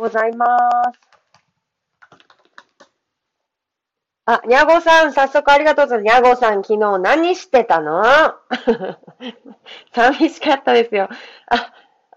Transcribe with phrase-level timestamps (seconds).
[0.00, 0.46] ございま
[0.92, 1.10] す。
[4.26, 6.04] あ、にゃごさん、早速ありがとうございます。
[6.04, 8.02] にゃごさん、昨日何してたの？
[9.92, 11.08] 寂しかったですよ。
[11.48, 11.72] あ、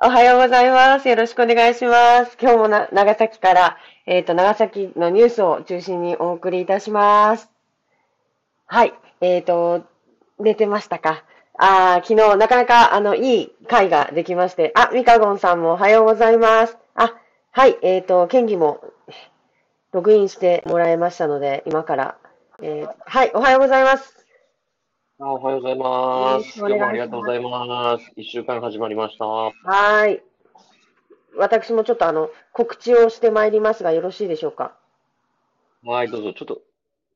[0.05, 1.09] おはようございます。
[1.09, 2.38] よろしくお願いします。
[2.39, 7.50] 今日もな長崎から、えっ、と、長崎のニュースを中心にお送りいたします。
[8.68, 8.94] はい。
[9.22, 9.81] えっ、と、
[10.40, 11.24] 寝てましたか
[11.58, 16.83] あ昨日なかなかあのいい会ができまして、あ、ミカゴンさんもおはようございます。
[17.55, 18.84] あ、はい、えっ、と、県議も
[19.91, 22.18] ログインしてもらいましたので、今から、
[22.60, 24.26] えーはい、おはようございます。
[25.20, 26.58] あおはようございます。
[26.58, 28.12] 今日もありがとうございます。
[28.16, 29.26] 一週間始まりました。
[29.26, 30.22] ははーい。
[31.38, 34.76] 私もちょっとあの、告知をしてまいりますが、よろしいでしょうか？
[35.85, 36.34] い、どうぞ。
[36.34, 36.62] ちょっと、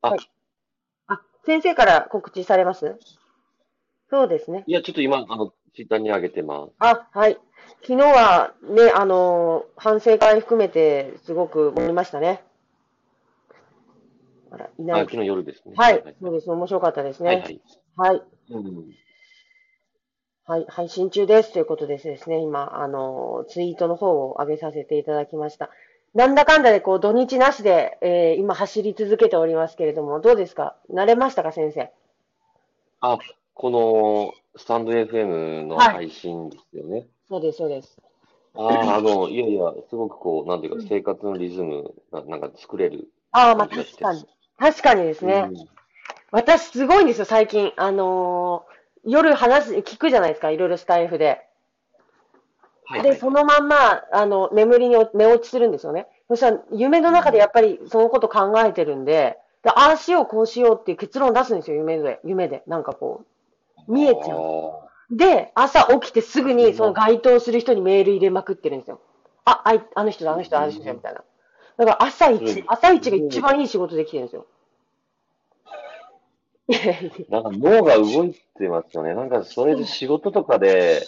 [0.04, 0.30] あ、はいい、
[1.08, 2.96] あ、先生から告知されます？
[4.12, 4.66] そうですね。
[4.68, 6.72] や、ちょっと今、あの、ツイッターに上げてます。
[6.80, 7.38] あ、はい。
[7.82, 12.44] 昨日はね、あの、反省会含めてすごく盛りましたね。
[14.50, 15.02] あら、いあ、ない。
[15.06, 15.74] 昨日夜ですね。
[15.76, 16.50] はいはい、そうです。
[16.50, 17.42] 面白かったですはい、ね。
[17.44, 17.62] はい。
[17.98, 18.24] はい。
[18.52, 18.96] うん。
[20.46, 22.40] はい、配信中ですということですですね。
[22.40, 25.70] 今、あの、ツイートの方を上げさせていただきました。
[26.14, 30.78] なんだかんだで、こう、土日なしで、えー今走り続けておりますけれども、どうですか？
[30.90, 31.92] 慣れましたか、先生？
[33.02, 33.20] あ、
[33.58, 37.08] この、スタンド FM のはい配信ですよね。
[37.30, 37.98] そうです、そうです。
[38.56, 43.10] ああ、あの、いやいや、すごくこう、なんていうか、生活のリズムが、なんか作れる。
[43.32, 44.26] ああ、まあ確かに。
[44.58, 45.50] 確かにですね。
[45.50, 45.70] うん
[46.32, 47.74] 私、すごいんですよ、最近。
[47.78, 48.78] あのー
[49.10, 51.48] 夜話す、聞くじゃないですか、いろいろスタイフで。
[52.86, 53.18] はい、はで、い。
[53.18, 56.08] そのまんま、あの、眠りにお寝落ちするんですよね。
[56.28, 62.20] そしたら、夢の中でやっぱりそのこと考えてるんで、でああしよう、こうしようっていう結論を出すんですよ、夢で。
[62.24, 62.64] 夢で。
[62.68, 63.28] なんかこう、
[63.88, 64.40] 見えちゃう。
[64.40, 69.00] あで、朝起きてすぐにその該当する人にメール入れまくってるんですよ。
[69.46, 71.24] あ、あい、あの人だ、あの人だ、あの人だ、みたいな。
[71.78, 74.46] だから朝一うん、朝一が一番いい仕事できてるんですよ。
[77.30, 79.14] なんか脳が動いてますよね。
[79.14, 81.06] なんかそれで仕事とかで、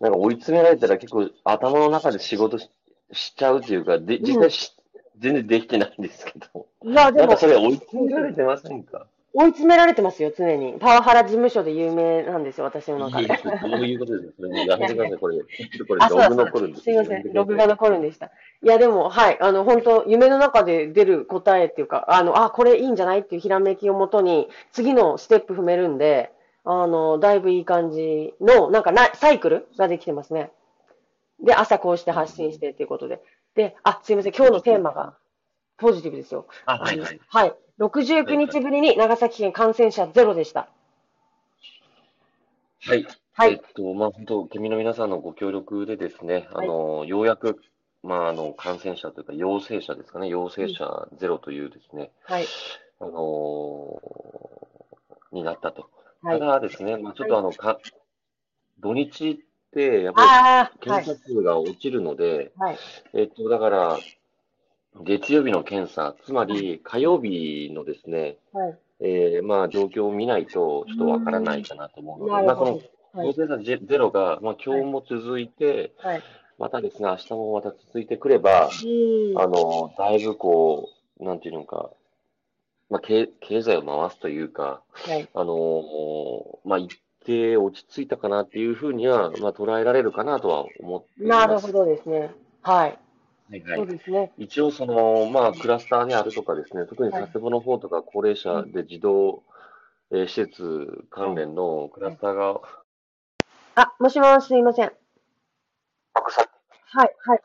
[0.00, 2.68] なんか追い詰められたら結構頭の中で仕事し
[3.12, 4.76] しちゃうというか、で、実際し、
[5.18, 6.66] 全然できてないんですけど。
[6.82, 9.06] なんか、それ追い詰められてませんか？
[9.34, 10.74] 追い詰められてますよ、常に。
[10.80, 13.28] パワハラ事務所で有名なんですよ、私の中で。
[13.28, 13.34] ど
[13.76, 15.38] ういうことですかそれやめてください、これ。
[15.86, 17.32] これ、ログ残るんですすいません。
[17.34, 18.26] ログが残るんでした。
[18.26, 18.30] い
[18.66, 19.38] や、でも、はい。
[19.40, 26.32] あの、本当夢の中で出る答えっていうか、あの、あ、これいいんじゃないっていうひらめきをもとに、次のステップ踏めるんで、
[26.64, 30.50] あの、だいぶいい感じの、なんかな、サイクルができてますね。
[31.40, 33.22] で、朝こうして発信してっていうことで。
[33.54, 34.32] で、あ、すいません。
[34.32, 35.14] 今日のテーマが、
[35.76, 36.46] ポジティブですよ。
[36.66, 37.20] あ、はいはい。
[37.28, 37.54] はい。
[37.78, 40.68] 69日ぶりに長崎県感染者ゼロでした。
[42.80, 43.06] はい。
[43.32, 47.60] はいえっと、まあ、本当、県民の皆さんのご協力でですね、あの、ようやく、
[48.02, 52.46] まあ、あの、感染者というか、陽性者ですかね、陽性者ゼロというですね、はい。
[53.00, 54.68] あのー
[55.30, 55.90] になったと。
[56.22, 56.38] はい。
[56.40, 57.78] ただですね、まあ、ちょっとあの、か、
[58.80, 59.36] 土日っ
[59.72, 60.78] て、やっぱりはい。
[60.80, 62.78] 検査数が落ちるので、はい。
[63.14, 63.98] えっと、だから、
[64.96, 68.78] 月曜日の検査、つまり火曜日のですね、はい。
[69.00, 72.80] えーまあ、状況を見ないと、ちょっとわからないかなと思うので、まあ、この。
[73.12, 73.26] はい。
[73.26, 76.22] 陽性者ゼゼロが、まあ、今日も続いて、はい。
[76.58, 79.40] またですね、明日もまた続いてくれば、うん。
[79.40, 80.88] あの、だいぶこ
[81.20, 81.90] う、なんていうのか、
[82.90, 85.28] まあ、経経済を回すというか、はい。
[85.32, 91.46] あのまあ、一定落ち着いたかなっていうふうには、まあ、捉えられるかなとは思っています。
[91.46, 92.34] なるほどですね。
[92.62, 92.98] はい。
[93.50, 94.32] はいはいそうですね。
[94.36, 99.42] 一応、その、まあ、クラスターであるとかですね、特にはい佐世保の方とか高齢者で児童、
[100.10, 102.60] えー施設関連のクラスターが
[103.74, 104.92] あ、もしもし、すいません。
[106.90, 107.40] はい、はい。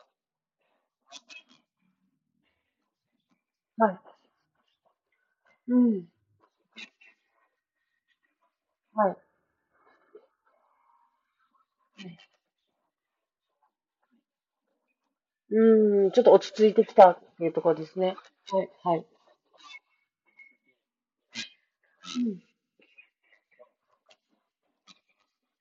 [3.78, 3.98] はい。
[5.68, 6.08] うん。
[8.94, 9.16] はい。
[15.54, 18.14] うん、ちょっと落ち着いてきたっていうところですね。
[18.50, 19.06] はい、はい。
[22.16, 22.40] うん。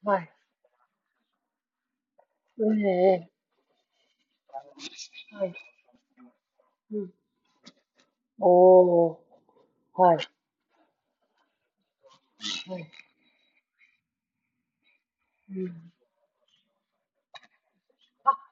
[0.03, 0.33] はい。
[2.59, 3.29] ええ
[5.31, 5.53] はい。
[6.91, 7.13] うん。
[8.39, 9.17] おー。
[9.95, 10.17] はい。
[12.67, 12.91] はい。
[15.49, 15.92] うん。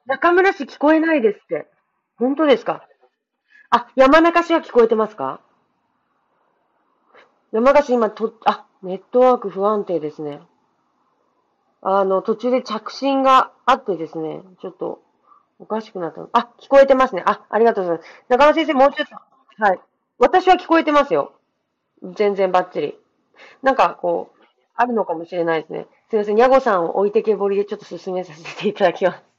[0.05, 1.67] 中村市聞こえないですって。
[2.17, 2.87] 本当ですか？
[3.69, 5.39] あ、山中市は聞こえてますか？
[7.51, 10.41] 山中市今と、あ、ネットワーク不安定ですね。
[11.81, 15.01] あの、途中で着信があってですね、ちょっと
[15.59, 16.27] おかしくなった。
[16.33, 17.23] あ、聞こえてますね。
[17.25, 18.09] あ、ありがとうございます。
[18.29, 19.15] 中村先生、もうちょっと。
[19.63, 19.79] はい。
[20.19, 21.33] 私は聞こえてますよ。
[22.15, 22.99] 全然バッチリ。
[23.63, 24.43] なんか、こう、
[24.75, 25.87] あるのかもしれないですね。
[26.09, 26.35] すいません。
[26.35, 29.30] にゃごさんを置いてけぼりでちょっと進めさせていただきます。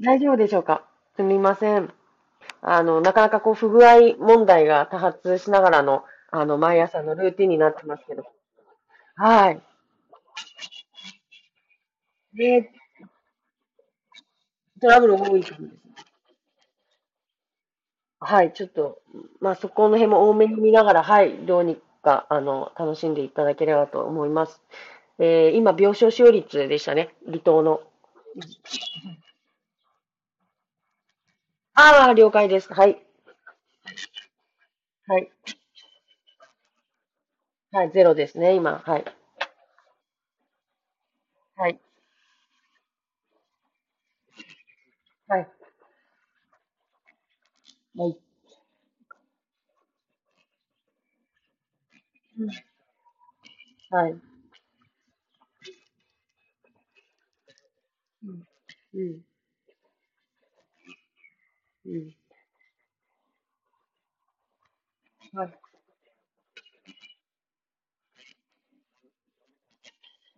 [0.00, 0.84] 大丈夫でしょうか？
[1.16, 1.92] すみません。
[2.60, 8.24] あの、なかなかこう、不具合問題が多発しながらの、あの、毎朝のルーティンになってますけど。
[9.16, 9.60] はい。
[12.34, 12.70] で、
[14.80, 15.68] トラブル多いかもですね。
[18.20, 19.00] はい、ちょっと、
[19.40, 24.62] まあ、そこの辺も多めに見ながら、はい、どうにか、あの、楽しんでいただければと思います。
[25.18, 27.80] えー、今、病床使用率でしたね、離島の。
[31.74, 32.72] ああ、了解です。
[32.72, 32.98] はい。
[35.06, 35.30] はい。
[37.72, 38.78] はい、ゼロですね、今。
[38.86, 39.04] はい。
[41.56, 41.80] はい。
[45.26, 45.48] はい。
[47.96, 48.18] はい。
[52.38, 52.50] うん。
[53.90, 54.20] はい。
[58.22, 58.46] うん。
[58.94, 59.22] うん。
[61.84, 62.14] うん。
[65.34, 65.52] はい。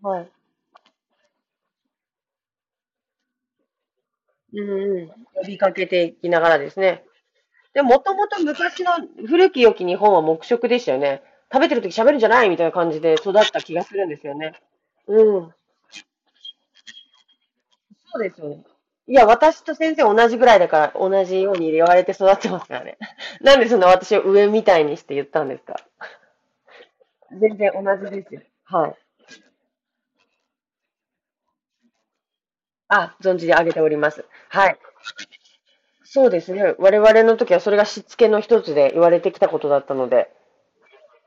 [0.03, 0.31] はい。
[4.53, 5.09] うんうん。
[5.35, 7.05] 呼びかけていきながらですね。
[7.75, 8.93] でも、もともと昔の
[9.27, 11.23] 古き良き日本は黙食でしたよね。
[11.53, 14.55] 食べてる時喋るんじゃないみたいな感じで育った気がするんですよね。
[15.09, 15.55] うん。
[18.15, 18.65] そうですよね。
[19.07, 22.97] いや、私と先生同じぐらいだから、同じように言われて育ってますからね。
[23.43, 25.77] なんでそんな私を上みたいにして言ったんですか？
[27.39, 28.41] 全然同じですよ。
[28.65, 28.97] はい。
[32.89, 34.25] あ、存じ上げております。
[34.49, 34.79] はい。
[36.05, 36.75] そうですね。
[36.79, 40.31] 我々の時はそれがしつけの一つで言われてきたことだったので、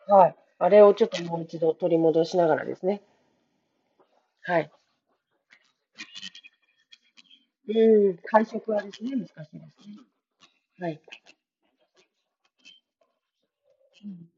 [0.07, 0.35] はい。
[0.59, 3.01] あれをちょっともう一度取り戻しながらですね。
[4.41, 4.71] はい。
[7.67, 9.71] うん、会食はですね、難しいですね。
[10.79, 11.01] はい。
[14.03, 14.29] うん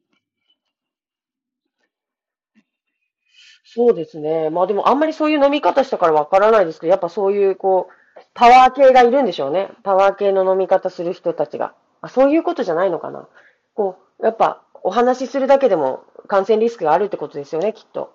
[3.64, 4.50] そうですね。
[4.50, 9.70] まあでもあんまりそういう飲み方したからわからないですけど、やっぱそういうこう、パワー系がいるんでしょうね。
[9.84, 11.74] パワー系の飲み方する人たちが。
[12.02, 13.28] あ、そういうことじゃないのかな。
[13.76, 18.14] こう、やっぱお話しするだけでも感染リスクがあるってことですよね、きっと。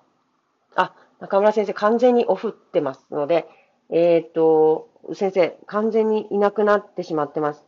[0.77, 3.49] あ、中村先生完全にオフってますので、
[3.91, 7.65] えっと、先生、完全にいなくなってしまってます。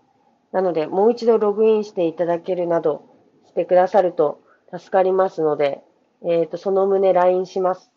[0.53, 3.03] なので、もう一度ログインしていただけるなど
[3.47, 4.41] してくださると
[4.71, 5.83] 助かりますので、
[6.25, 7.91] えっと、その旨 LINE します。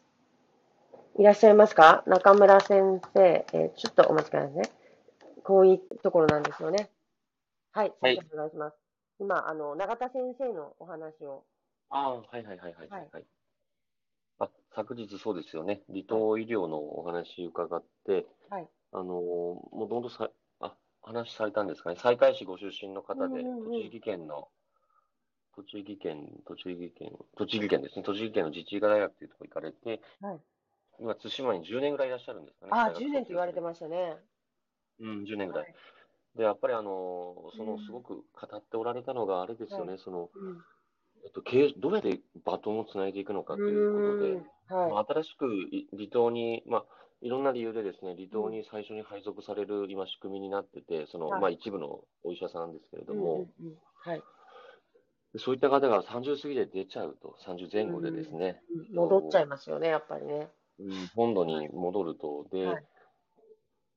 [1.17, 2.03] いらっしゃいますか？
[2.05, 4.63] 中村先生、えーちょっとお待ちくださいね。
[5.43, 6.89] こういうところなんですよね。
[7.71, 8.19] はい、はい。
[8.33, 8.77] お願いします。
[9.19, 11.43] 今、あの、永田先生のお話を。
[11.89, 13.25] ああ、はいはいはいはいはい、はい。
[14.39, 15.81] あ、昨日そうですよね。
[15.87, 18.69] 離はい、島医療のお話伺って、はい。
[18.91, 21.95] あのーもうどんどんさ、あ、話されたんですかね。
[21.95, 23.65] 西海市ご出身のうん方で、うんうん。
[23.71, 24.47] 栃木県の、
[25.55, 28.03] 栃木県、栃木県、栃木県ですね。
[28.03, 30.39] 栃木県の自治医科大学というところ行かれて、はい。
[30.99, 32.71] 今、対馬に10年ぐらいいらっしゃるんですかね。
[32.73, 33.29] ああ、大学10年って。
[33.29, 34.17] 言われてましたね。
[34.99, 35.63] うん、10年ぐらい。
[35.63, 35.75] はい。
[36.35, 37.93] で、やっぱりあの、そのすうん。
[37.93, 39.79] ごく語っておられたのがあれですはい。
[39.81, 39.97] よね。
[39.97, 40.63] その、うん。
[41.25, 44.75] えっと、経営どうやってバトンをつないでいくのかうということで、ーん。
[44.75, 44.91] はい。
[44.91, 46.85] まあ、新しくい離島に、まあ、
[47.21, 48.41] いろんな理由でですね、離うん。
[48.41, 51.41] 島に最初に配属される今仕組みになってて、その、はい。
[51.41, 53.77] まあ、一部のお医者さんですけれうんうども、んうん。
[53.95, 54.23] はい。
[55.37, 58.25] そういった方が30過ぎで出ちゃうと、30前後ででうん。
[58.25, 60.49] すね、うん戻っちゃいと、ますよね、やっぱりね。
[60.79, 61.67] うん、本土はい。
[61.67, 62.85] に戻ると、で、はい。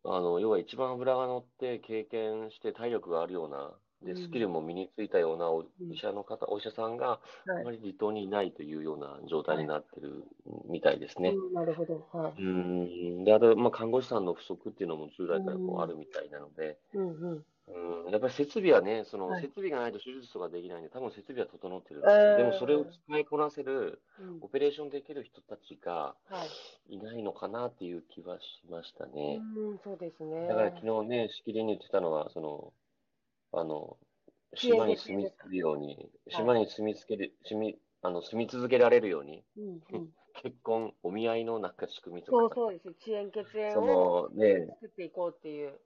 [0.04, 4.40] あの、要は一番脂が乗って経験して体力があるような、で、スキうん。
[4.40, 5.92] ルも身についたようなおうん。
[5.92, 7.62] 医者の方、お医者さんがはい。
[7.62, 9.68] あまり離島にいないというような状態にはい。
[9.68, 10.24] なってる
[10.66, 11.40] みたいですね。
[11.40, 12.08] うん、なるほど。
[12.12, 12.34] はい。
[12.36, 13.24] うーん。
[13.24, 15.86] で、あと、まあ、看護師さんの不足っていうのも従う来からこうあん。
[15.86, 17.46] るみたいなので、うんうん。
[17.68, 19.48] うん、やっぱり設備はね、そのはい。
[19.48, 22.34] 設備がないと手術とかできないんで、多分設備は整ってるんえですよ。
[22.34, 24.42] でもそれをー、使いこなせる、うん。
[24.42, 26.56] オペレーションできる人たちがはい。
[26.88, 29.44] いないのかなっていう気はしましたうね。
[29.70, 30.72] ーん、そうですだからね。
[30.72, 32.74] 昨日ね、しきりに言ってたのは、その、
[33.52, 33.98] あの、
[34.54, 36.44] 島に住み着けるように、はい。
[36.44, 40.08] 島に住みつける、住み、あの、住み続けられるように、うんうん。
[40.42, 42.88] 結婚、お見合いのなんか仕組みとか、そうそうです。
[42.88, 45.78] 遅延血縁そを作っていこうっていう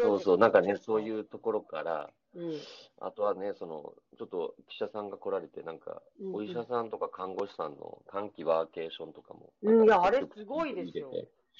[0.00, 0.38] そうそう。
[0.38, 1.06] なんかね、そうはい。
[1.06, 2.52] いうところから、うん。
[3.00, 6.34] あとはね、その、ちょっと記者さんが来られて、なんか、うんうん。
[6.36, 11.10] お医者さんとか看護師さんの短期ワーケーションとかも、うん、いかや、あれすごいですよ。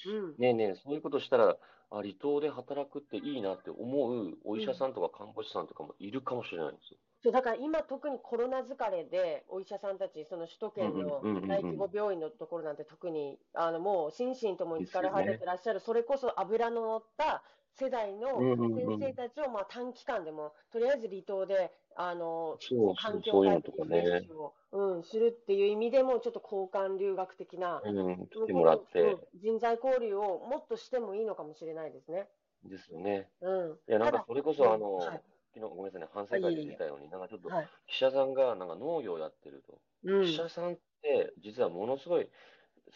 [0.05, 0.35] うん。
[0.37, 1.57] ねえねえ、そういうことしたら、
[1.91, 3.77] あ、離島で働くっていいなって思
[4.09, 6.97] うお医者さんとか看護師さんとかもいるかもしれないんですよ。
[7.23, 17.43] そう、だから今特にコロナ疲れで、お医者さんたち、その首都圏の大規模病院のところなんて特に、あの、もう心身ともに疲れ果ててらっしゃる、それこそ油の乗った
[17.73, 24.23] 世代の先生たちを、まあ短期間でも、とりあえず離島で、あの、そう環境改善のとかね練。
[24.23, 32.27] 習を、うん、するっていう意味でも、ちょっと交換留学的な、うん、来てもらって、うん人材交流をもっとしてもいいのかもしれないですね。
[32.63, 33.29] ですよね。
[33.41, 33.79] うん。
[33.87, 35.21] いや、なんかそれこそあの、はい
[35.53, 37.69] 昨日ごめんなさいね、反省会で出たように、なんかちょっとはい。
[37.87, 39.81] 記者さんがなんか農業やってると。
[40.03, 40.25] うん。
[40.25, 42.29] 記者さんって実はものすごい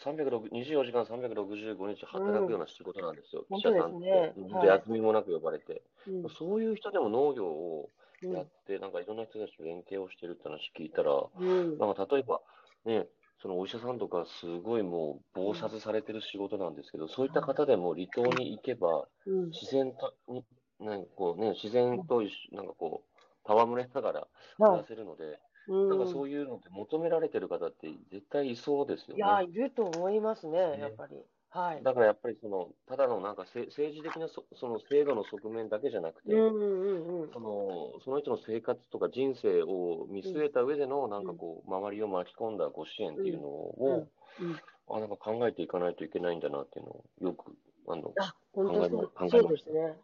[0.02, 4.34] 306 24時間365日働くような仕事なんですよ、うん記者さんって。
[4.66, 5.82] 休みもなく呼ばれて。
[6.06, 7.90] うんそういう人でも農業を
[8.22, 11.78] うんやって、なんかいろんな人たちと連携をしてるって話聞いたら、うん。
[11.78, 12.40] なんか例えば、
[12.84, 13.06] ね、
[13.42, 19.50] そのお医者さんとかすごいもう忙殺されてる仕事なんですけど、そういった方でも離島に行けば、うん。
[19.50, 20.44] 自然と、に
[20.80, 25.36] なんかこうね、自然となんかこう、戯れながらはい暮らせるので、うん
[25.68, 29.44] なんかそういうのって求められてる方って絶対いそうですよいや、ね。
[29.50, 31.16] いると思いますね、ねやっぱり。
[31.50, 31.82] はい。
[31.82, 36.30] だからやっぱりその、ただのなんかせ政治的なそその制度の側面だけじゃなくて、
[37.32, 44.08] その、その人の生活とか人生を見据えた上での、なんかこう、周りを巻き込んだご支援っていうのを。
[44.88, 47.52] あ、なんか考えていかないといけないんだなっていうのを、よく、
[47.88, 49.96] あの、あ、本当考えまそうですね。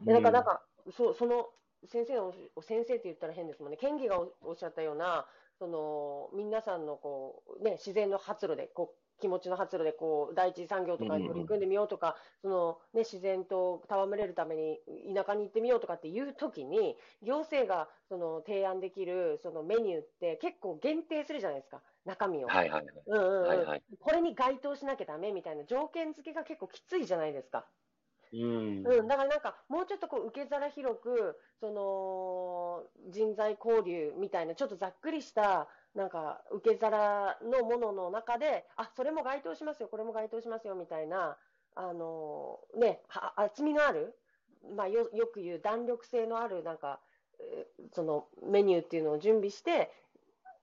[0.00, 0.62] でだから、なんうんか、
[0.96, 1.50] そう、その、
[1.86, 3.76] 先生のお、先生って言ったら変ですもんね。
[3.76, 5.26] 県議がおおっしゃったような、
[5.58, 14.80] その、皆さんのこう、ね、自然の発露で、こう、気持ちの発露で、こう、第一次産業とかに取り組んでみようとか、その、ね、自然と戯れるために
[15.14, 22.48] 田舎に行ってみようとかっていう時に、行政が、その、提案できる、そのメニューって結構限定するじゃないですか、中身を。
[22.48, 23.04] はいはいはい。
[23.06, 23.48] うんうんうん。
[23.48, 23.82] はいはい。
[24.00, 27.70] これに該当しなきゃダメみたいな条件付けが結構きついじゃないですか。
[28.32, 28.86] うん。
[28.86, 41.38] うん、だからなんか、もうちょっとこう受け皿広く、その人材交流みたいな、ちょっとざっくりした、なんか受け皿のものの中で、あそれも該当しますよ、これも該当しますよみたいな、
[41.74, 44.16] あのね、は厚みのある、
[44.76, 47.00] まあ、よよく言う弾力性のある、なんか、
[47.40, 49.90] えーそのメニューっていうのを準備して、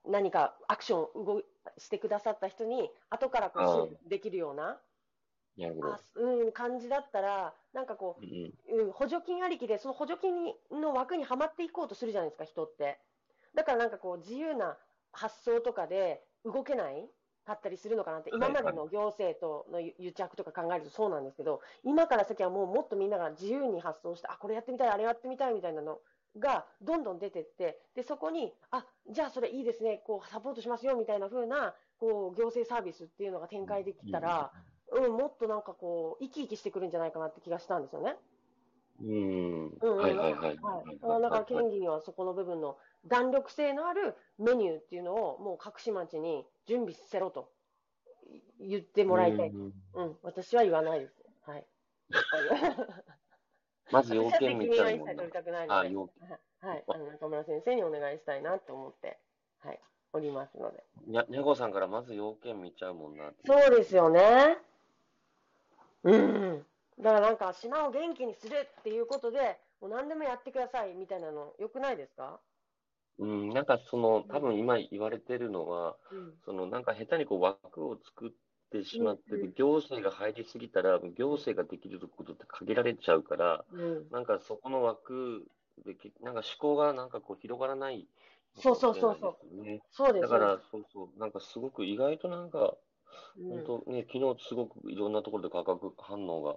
[0.06, 1.44] 何かアクションを動い
[1.76, 4.80] してくださった人に、後からこうできるような、
[5.58, 6.00] なるほどあ。
[6.14, 12.98] うん、感じだったら、なんかこう、うんうん、補助金ありきで、その補助金にの枠にはまっていこうとするじゃないですか、人って。
[13.54, 14.76] だからなんかこう、自由な
[15.12, 17.08] 発想とかで動けない
[17.44, 25.98] かったりするのかなって、はい今までの行政との癒着とか考えるとそうなんですけど、今から先はもうもっとみんなが自由に発想して、あ、これやってみたい、あれやってみたいみたいなの
[26.38, 34.52] がどんどん出てって、で、そこに、あ、じゃあそれいいですね、こう、サポートしますよみたいな風な、こう、行政サービスっていうのが展開できたら、
[34.92, 38.16] うん、もっとなんかこう、生き生きしてくるんじゃないかなって気がしたんですよね。
[39.00, 39.68] うん。
[39.68, 40.58] うんうんはいはいはい。
[40.58, 40.82] は
[41.18, 41.22] い。
[41.22, 47.50] だから県議にはそこの部分の弾力性のあるメニューっていうのをもう隠し町に準備せろと
[48.60, 49.48] 言ってもらいたい。
[49.48, 51.14] うんうん、私は言わないです。
[51.46, 51.66] はい。
[53.90, 55.32] まず要件見ちゃうもんな私は責任は一切取り。
[55.32, 56.10] たくないので、あ要
[56.60, 56.84] はい。
[56.88, 59.18] あの中村先生にお願いしたいなって思って、
[59.60, 59.80] はい、
[60.12, 60.84] おりますので。
[61.06, 63.30] にゃ、にゃごさんからまず要件見ちゃうもんな。
[63.46, 64.58] そうですよね。
[66.02, 66.66] うん。
[66.98, 72.40] だからなんか島を元気にするっていうことで、もう何でもやってくださいみたいなの、よくないですか？
[73.18, 76.38] うん、なんかその、多分今言われてるのは、うん。
[76.44, 78.30] そのなんか下手にこう枠を作っ
[78.70, 84.10] てしまってうんうんて、行政が入りすぎたら、行政ができることって限られちゃうから、うん。
[84.10, 85.46] なんかそこの枠
[85.84, 88.08] でき、なんか思考がなんかこう広がらない
[88.54, 89.36] そうそうそうそう。
[89.90, 90.22] そうです。
[90.22, 92.70] だから、そうそう、なんかすごく意外となんか、うん、
[93.40, 96.56] 本当ね、昨日すごくいろんなところで価格反応が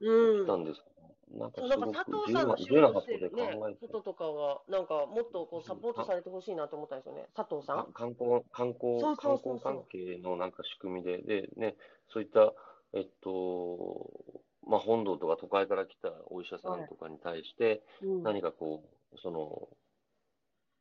[0.00, 0.44] うん。
[0.44, 0.90] 来たんですけ
[1.32, 7.28] ど、なんかそうすごく自由な、自由な発想で考えて、こととかは、なんかもっとこうサポートされてほしいなと思ったんですよね。
[7.34, 11.76] 佐藤さかん観光、観光、観光関係のなんか仕組みで、で、ね、
[12.12, 12.52] そういった、
[12.94, 14.10] えっと、
[14.66, 19.68] まあ、本土とか都会から来たお医者さんとかに対して、うん、何かこう、その、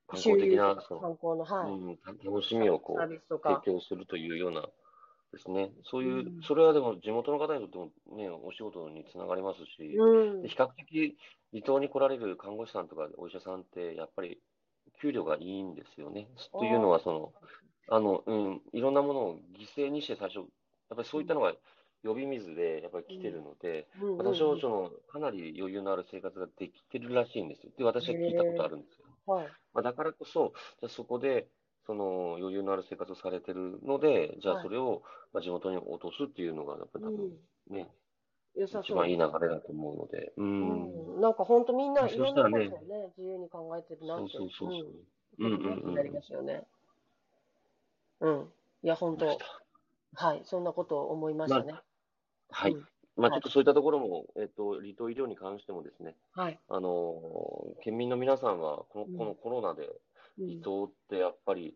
[0.07, 1.71] 観光的な、その、観光の、はい。
[1.71, 2.99] うん、た楽しみをこう。
[2.99, 4.67] 提供するというような
[5.31, 5.71] ですね。
[5.83, 7.77] そういう、うんそれはでも地元の方にとって
[8.09, 10.49] もね、お仕事につながりますし、うんで。
[10.49, 11.17] 比較的
[11.51, 14.39] 離島に来られる看護師さんとかお医者さんって、やっぱり
[15.01, 16.27] 給料がいいんですよね。
[16.51, 17.33] というのは、その、
[17.89, 20.47] あの、うん、いろんなものを犠牲にして最初、やっ
[20.95, 21.53] ぱりそういったのが
[22.03, 27.71] 呼び水でやっぱり来てるので、うんうん私はその、かなり余裕のある生活ができてるらしいんですよ。
[27.77, 29.05] で、私は聞いたことあるんですよ。
[29.25, 29.47] はい。
[29.73, 31.47] まあ、だからこそ、じゃあそこで、
[31.89, 35.01] その余裕のある生活をされてるので、じゃはいあそれを、
[35.33, 37.75] まあ、地元に落とすっていうのが、やっぱり多う分ん。
[37.75, 37.89] ね、
[38.55, 40.43] 良さそう一番いい流れだと思うので、う。
[40.43, 41.21] うんん。
[41.21, 44.37] なんか本当みんないろんなことをねね、自由に考えてるなって。
[44.37, 44.91] そうそうそうそう。
[45.39, 45.55] ううんん。
[45.55, 45.95] うんうん。
[45.95, 46.61] なりますよね。
[48.19, 48.53] うん。
[48.83, 49.25] いや、本当
[50.13, 50.41] はい。
[50.45, 51.73] そんなことを思いましたね。
[52.51, 52.71] はい。
[52.73, 52.83] うん
[53.19, 56.59] まあちょっとそういったところも、えっと、離島医療に関してもですね、はい。
[56.69, 59.89] あのー、県民の皆さんは、この、このコロナで、
[60.39, 61.75] うん離島ってやっぱり、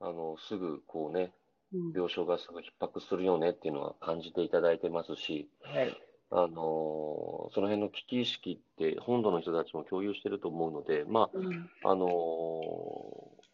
[0.00, 1.32] あの、すぐこうね、
[1.72, 5.96] うん病床がすぐ逼迫するよねっていうのは感じていただいてますし、はい。
[6.30, 11.70] あのーその辺の危機意識って本土の人たちも共有してると思うので、まうん。
[11.84, 12.10] あ、あのー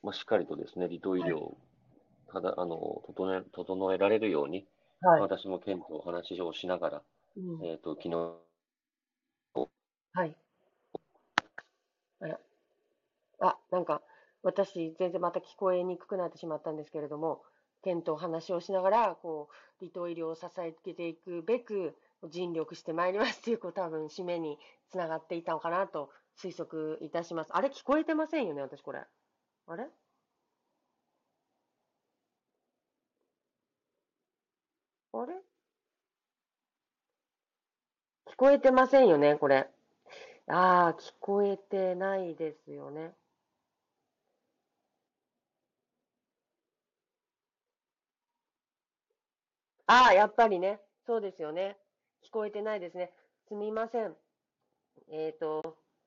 [0.02, 1.54] まあ、しっかりとですね、離島医療、
[2.32, 4.66] ただ、あの、整え、整えられるように、
[5.02, 5.20] はい。
[5.20, 7.02] 私も県とお話をしながら、
[7.36, 8.34] うんえっと、昨日、
[10.12, 10.34] はい。
[13.40, 14.02] あ、なんか、
[14.42, 17.42] 私、全然また聞こえにくくなってしまったんですけれども、
[17.82, 21.96] 県と話をしながら、こう、離島医療を支えていくべく、
[22.28, 27.50] 尽力してまいりますっていう、こう、多分、締めにつながっていたのかなと推測いたします。
[27.54, 29.06] あれ、聞こえてませんよね、私これ。
[29.66, 29.88] あれ？
[35.12, 35.34] あれ？
[38.26, 39.68] 聞こえてませんよね、これ。
[40.46, 43.14] ああ、聞こえてないですよね。
[49.92, 50.78] ああ、やっぱりね。
[51.04, 51.76] そうですよね。
[52.24, 53.10] 聞こえてないですね。
[53.48, 54.14] すみません。
[55.10, 55.76] えっと、